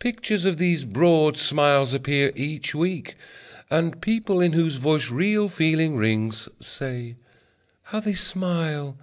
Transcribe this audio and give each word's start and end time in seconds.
Pictures 0.00 0.46
of 0.46 0.58
these 0.58 0.84
broad 0.84 1.36
smiles 1.36 1.94
appear 1.94 2.32
each 2.34 2.74
week, 2.74 3.14
And 3.70 4.02
people 4.02 4.40
in 4.40 4.52
whose 4.52 4.78
voice 4.78 5.12
real 5.12 5.48
feeling 5.48 5.94
rings 5.96 6.48
Say: 6.60 7.18
How 7.82 8.00
they 8.00 8.14
smile! 8.14 8.98